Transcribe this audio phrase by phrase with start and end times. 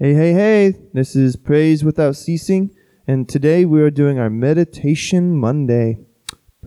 [0.00, 2.70] Hey, hey, hey, this is Praise Without Ceasing,
[3.08, 5.98] and today we are doing our Meditation Monday.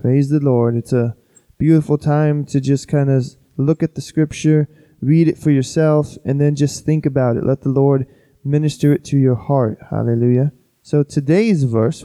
[0.02, 0.76] Praise the Lord.
[0.76, 1.16] It's a
[1.58, 3.26] beautiful time to just kind of
[3.56, 4.68] look at the scripture,
[5.00, 7.46] read it for yourself, and then just think about it.
[7.46, 8.06] Let the Lord
[8.44, 9.80] minister it to your heart.
[9.90, 10.52] Hallelujah.
[10.82, 12.04] So today's verse,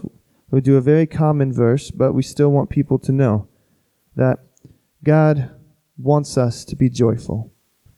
[0.52, 3.48] we'll do a very common verse, but we still want people to know
[4.14, 4.38] that
[5.02, 5.50] God
[5.98, 7.52] wants us to be joyful,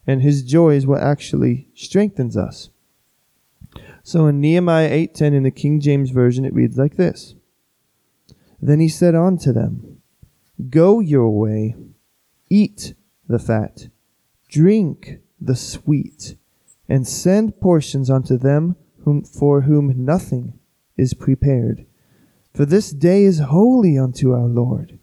[0.07, 2.71] and His joy is what actually strengthens us.
[4.09, 7.35] So in Nehemiah 8:10 in the King James version it reads like this.
[8.59, 9.99] Then he said unto them,
[10.71, 11.77] Go your way,
[12.49, 12.95] eat
[13.29, 13.89] the fat,
[14.49, 16.37] drink the sweet,
[16.89, 20.59] and send portions unto them whom, for whom nothing
[20.97, 21.85] is prepared.
[22.55, 24.99] For this day is holy unto our Lord.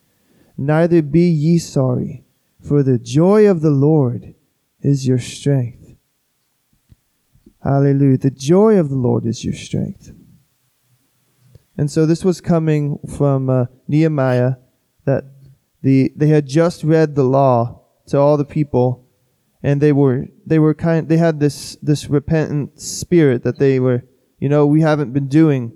[0.57, 2.23] Neither be ye sorry,
[2.59, 4.33] for the joy of the Lord
[4.81, 5.84] is your strength.
[7.65, 8.19] Hallelujah.
[8.19, 10.13] The joy of the Lord is your strength.
[11.75, 14.57] And so this was coming from uh, Nehemiah
[15.05, 15.25] that
[15.81, 19.07] the they had just read the law to all the people
[19.63, 24.03] and they were they were kind they had this this repentant spirit that they were
[24.39, 25.73] you know we haven't been doing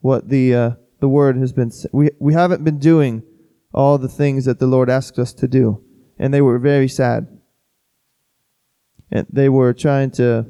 [0.00, 3.22] what the uh, the word has been we we haven't been doing
[3.72, 5.82] all the things that the Lord asked us to do
[6.18, 7.26] and they were very sad
[9.10, 10.44] and they were trying to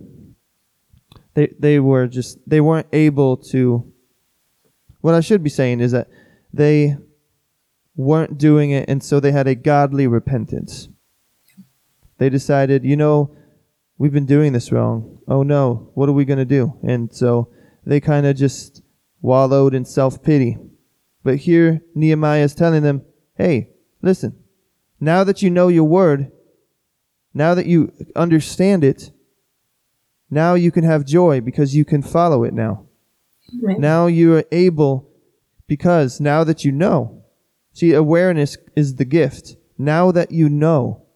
[1.34, 3.92] they they were just they weren't able to
[5.00, 6.08] what I should be saying is that
[6.52, 6.96] they
[7.96, 10.88] weren't doing it and so they had a godly repentance.
[12.18, 13.34] They decided, you know,
[13.96, 15.18] we've been doing this wrong.
[15.26, 16.78] Oh no, what are we going to do?
[16.82, 17.50] And so
[17.84, 18.82] they kind of just
[19.22, 20.58] wallowed in self-pity.
[21.22, 23.02] But here Nehemiah is telling them,
[23.36, 23.70] "Hey,
[24.02, 24.36] listen.
[24.98, 26.30] Now that you know your word,
[27.32, 29.10] now that you understand it,
[30.30, 32.86] now you can have joy because you can follow it now.
[33.60, 33.78] Right.
[33.78, 35.10] Now you are able,
[35.66, 37.24] because now that you know,
[37.72, 39.56] see, awareness is the gift.
[39.76, 41.06] Now that you know,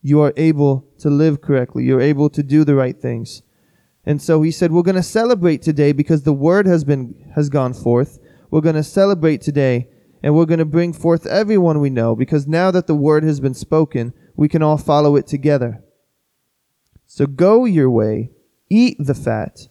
[0.00, 1.84] you are able to live correctly.
[1.84, 3.42] You're able to do the right things.
[4.04, 7.48] And so he said, we're going to celebrate today because the word has been, has
[7.48, 8.20] gone forth.
[8.50, 9.88] We're going to celebrate today
[10.22, 13.40] and we're going to bring forth everyone we know because now that the word has
[13.40, 15.82] been spoken, we can all follow it together.
[17.06, 18.30] So go your way
[18.68, 19.68] Eat the fat,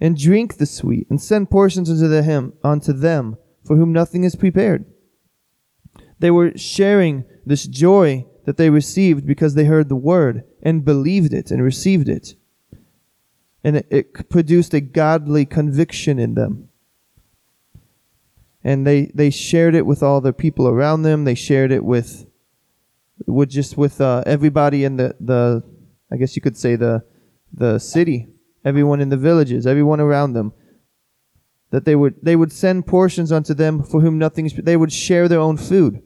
[0.00, 4.24] and drink the sweet, and send portions unto the him unto them for whom nothing
[4.24, 4.84] is prepared.
[6.18, 11.32] They were sharing this joy that they received because they heard the word and believed
[11.32, 12.34] it and received it.
[13.62, 16.68] And it, it produced a godly conviction in them.
[18.62, 21.24] And they, they shared it with all the people around them.
[21.24, 22.26] They shared it with,
[23.26, 25.62] with just with uh, everybody in the, the,
[26.12, 27.04] I guess you could say the,
[27.60, 28.26] the city,
[28.64, 30.52] everyone in the villages, everyone around them,
[31.70, 34.92] that they would they would send portions unto them for whom nothing is they would
[34.92, 36.02] share their own food.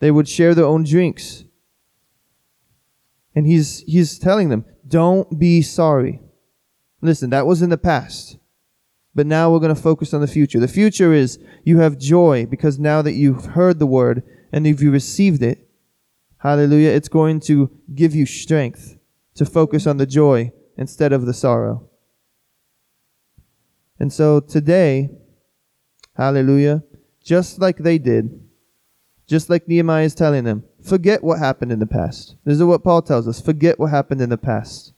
[0.00, 1.44] They would share their own drinks.
[3.34, 6.22] And he's he's telling them, don't be sorry.
[7.02, 8.38] Listen, that was in the past.
[9.14, 10.58] But now we're going to focus on the future.
[10.58, 14.80] The future is you have joy because now that you've heard the word and if
[14.80, 15.68] you received it,
[16.38, 18.95] hallelujah, it's going to give you strength
[19.36, 21.88] to focus on the joy instead of the sorrow.
[23.98, 25.10] And so today,
[26.16, 26.82] hallelujah,
[27.22, 28.42] just like they did,
[29.26, 32.36] just like Nehemiah is telling them, forget what happened in the past.
[32.44, 34.92] This is what Paul tells us forget what happened in the past.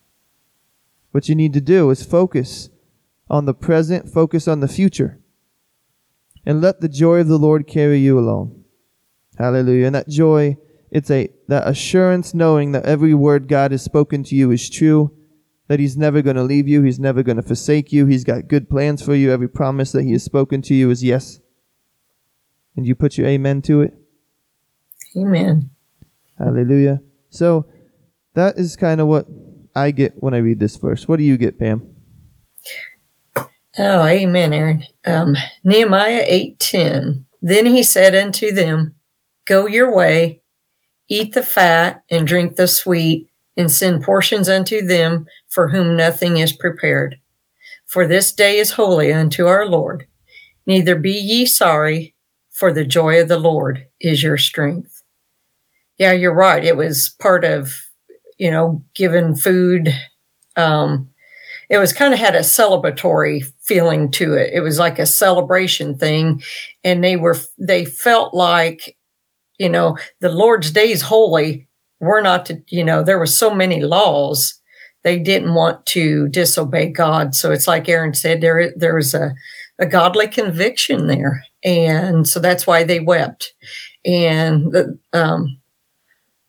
[1.12, 2.70] What you need to do is focus
[3.30, 5.18] on the present, focus on the future,
[6.44, 8.64] and let the joy of the Lord carry you along.
[9.38, 9.86] Hallelujah.
[9.86, 10.58] And that joy
[10.90, 15.14] it's a that assurance knowing that every word God has spoken to you is true,
[15.68, 18.48] that He's never going to leave you, He's never going to forsake you, He's got
[18.48, 19.32] good plans for you.
[19.32, 21.40] Every promise that He has spoken to you is yes.
[22.76, 23.94] And you put your amen to it?
[25.16, 25.70] Amen.
[26.38, 27.00] Hallelujah.
[27.30, 27.66] So
[28.34, 29.26] that is kind of what
[29.74, 31.08] I get when I read this verse.
[31.08, 31.94] What do you get, Pam?
[33.78, 34.84] Oh, amen, Aaron.
[35.04, 38.94] Um, Nehemiah 8.10 Then he said unto them,
[39.44, 40.42] Go your way,
[41.08, 46.36] Eat the fat and drink the sweet, and send portions unto them for whom nothing
[46.36, 47.18] is prepared.
[47.86, 50.06] For this day is holy unto our Lord.
[50.66, 52.14] Neither be ye sorry,
[52.50, 55.02] for the joy of the Lord is your strength.
[55.96, 56.62] Yeah, you're right.
[56.62, 57.74] It was part of,
[58.36, 59.88] you know, giving food.
[60.56, 61.08] Um,
[61.70, 64.52] it was kind of had a celebratory feeling to it.
[64.52, 66.42] It was like a celebration thing.
[66.84, 68.96] And they were, they felt like
[69.58, 71.68] you know, the Lord's day is holy.
[72.00, 74.54] We're not to, you know, there were so many laws
[75.02, 77.34] they didn't want to disobey God.
[77.34, 79.34] So it's like Aaron said, there there was a,
[79.78, 81.44] a godly conviction there.
[81.64, 83.54] And so that's why they wept.
[84.04, 85.58] And the, um,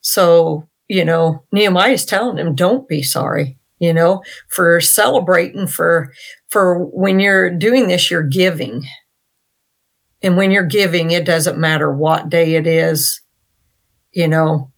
[0.01, 6.11] so, you know, Nehemiah is telling them, don't be sorry, you know, for celebrating, for,
[6.49, 8.83] for when you're doing this, you're giving.
[10.21, 13.21] And when you're giving, it doesn't matter what day it is,
[14.11, 14.71] you know,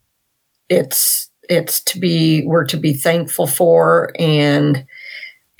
[0.70, 4.86] it's, it's to be, we're to be thankful for and,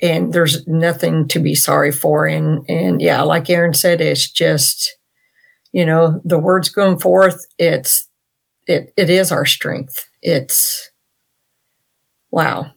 [0.00, 2.26] and there's nothing to be sorry for.
[2.26, 4.96] And, and yeah, like Aaron said, it's just,
[5.72, 8.08] you know, the words going forth, it's,
[8.66, 10.08] it, it is our strength.
[10.22, 10.90] It's,
[12.30, 12.70] wow.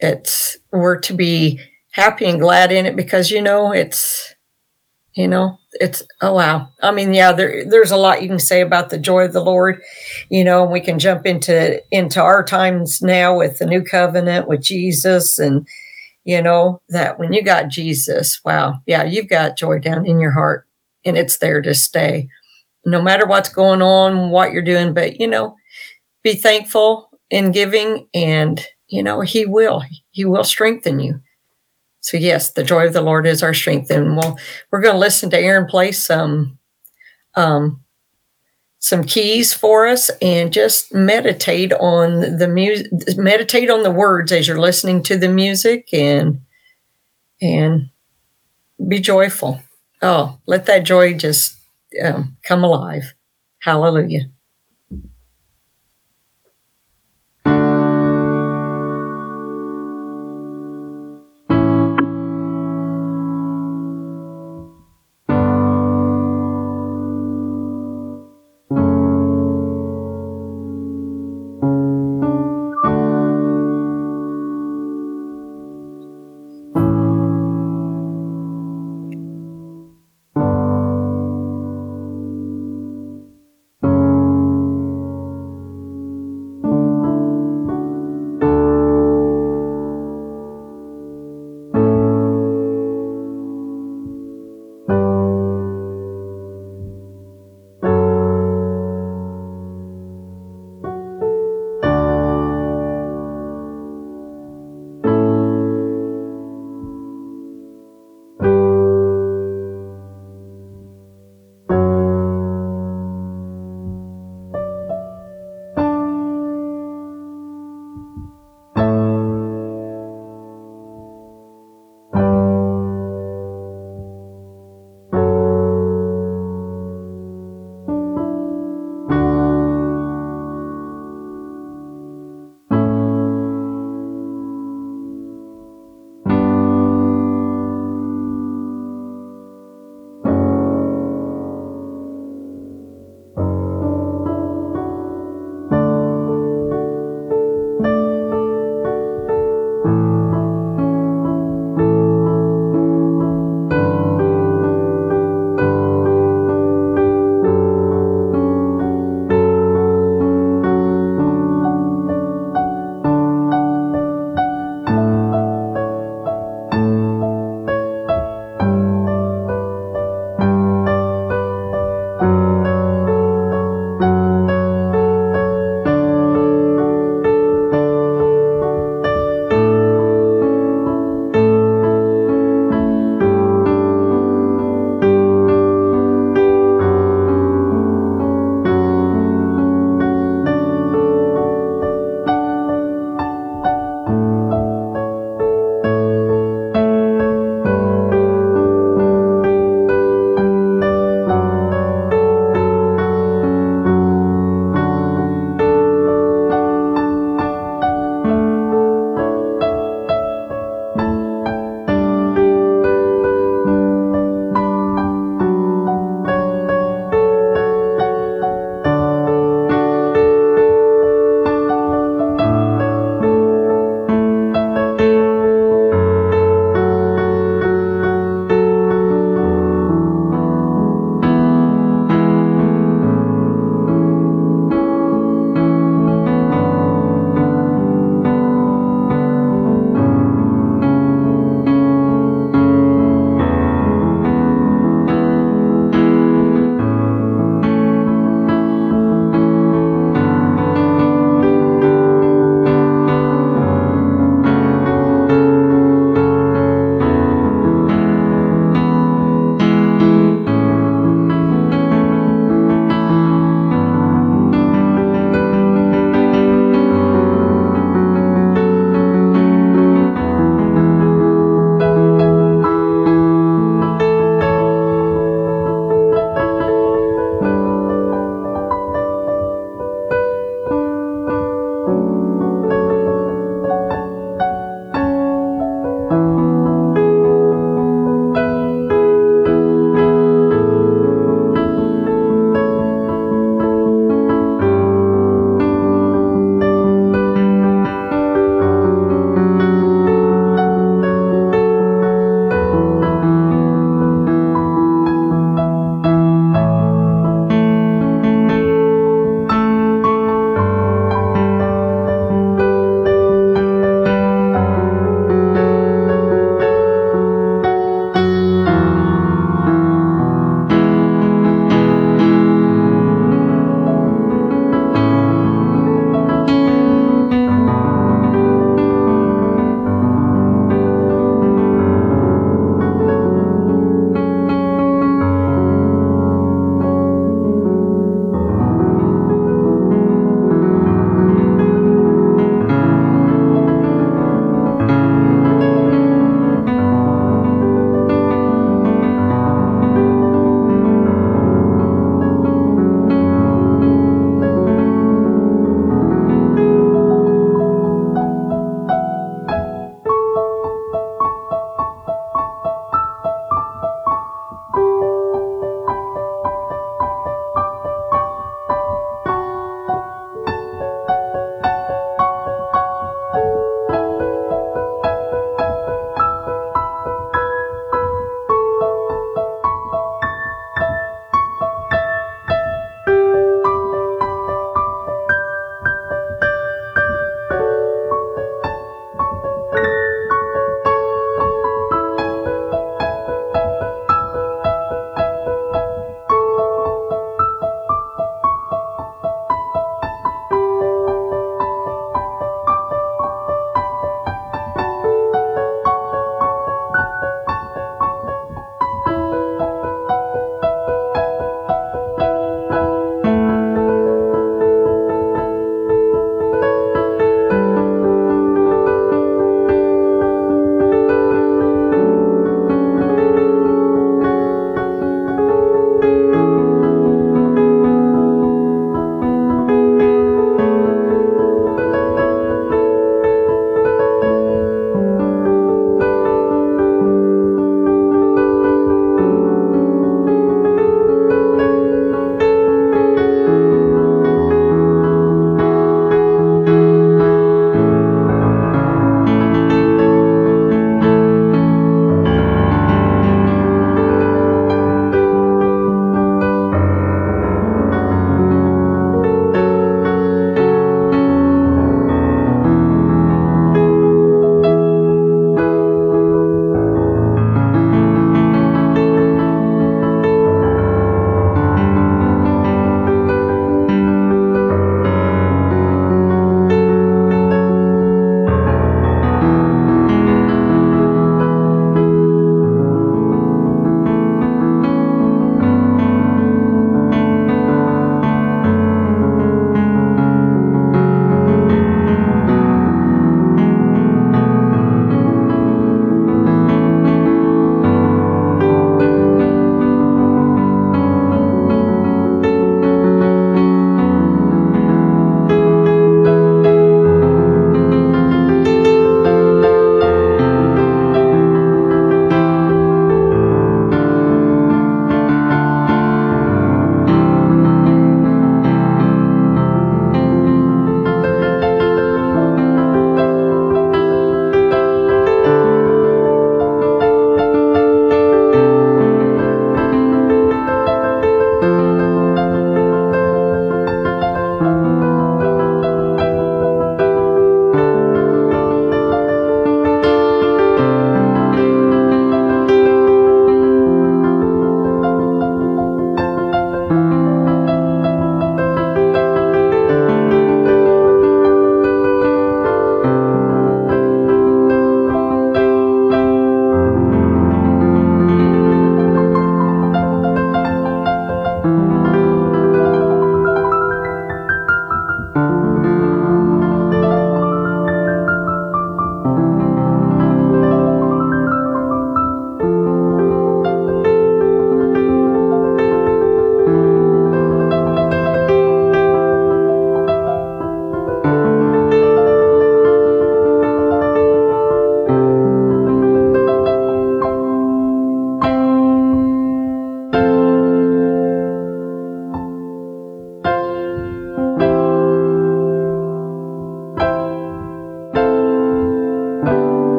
[0.00, 1.60] It's, we're to be
[1.92, 4.34] happy and glad in it because, you know, it's,
[5.14, 6.68] you know, it's, oh, wow.
[6.82, 9.44] I mean, yeah, there, there's a lot you can say about the joy of the
[9.44, 9.82] Lord,
[10.30, 14.48] you know, and we can jump into, into our times now with the new covenant
[14.48, 15.66] with Jesus and,
[16.24, 20.30] you know, that when you got Jesus, wow, yeah, you've got joy down in your
[20.30, 20.66] heart
[21.04, 22.28] and it's there to stay
[22.84, 24.94] no matter what's going on, what you're doing.
[24.94, 25.56] But, you know,
[26.22, 31.20] be thankful in giving and, you know, He will, He will strengthen you.
[32.02, 33.90] So, yes, the joy of the Lord is our strength.
[33.90, 34.38] And we'll,
[34.70, 36.58] we're going to listen to Aaron play some,
[37.34, 37.80] um,
[38.78, 44.48] some keys for us and just meditate on the music meditate on the words as
[44.48, 46.40] you're listening to the music and
[47.40, 47.88] and
[48.88, 49.62] be joyful
[50.02, 51.56] oh let that joy just
[52.02, 53.14] um, come alive.
[53.60, 54.20] Hallelujah.
[54.20, 54.41] Hallelujah.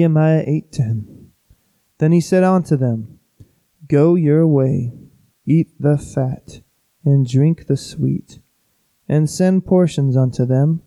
[0.00, 1.26] Nehemiah 8:10.
[1.98, 3.18] Then he said unto them,
[3.86, 4.94] Go your way,
[5.44, 6.62] eat the fat,
[7.04, 8.40] and drink the sweet,
[9.06, 10.80] and send portions unto them,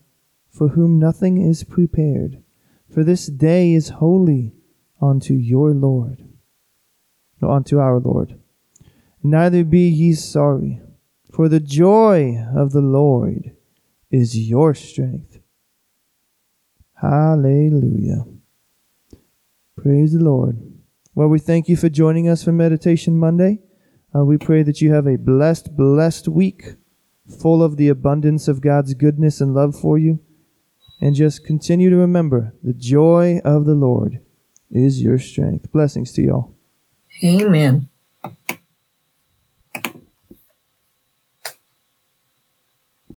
[0.49, 2.41] for whom nothing is prepared,
[2.89, 4.55] for this day is holy
[4.99, 6.27] unto your Lord.
[7.39, 8.39] No, unto our Lord.
[9.21, 10.81] Neither be ye sorry,
[11.31, 13.55] for the joy of the Lord
[14.09, 15.39] is your strength.
[16.95, 18.25] Hallelujah.
[19.83, 20.61] Praise the Lord.
[21.13, 23.59] Well, we thank you for joining us for Meditation Monday.
[24.15, 26.75] Uh, we pray that you have a blessed, blessed week
[27.27, 30.21] full of the abundance of God's goodness and love for you.
[31.01, 34.21] And just continue to remember the joy of the Lord
[34.71, 35.69] is your strength.
[35.73, 36.55] Blessings to y'all.
[37.21, 37.89] Amen.